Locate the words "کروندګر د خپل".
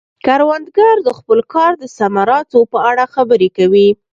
0.25-1.39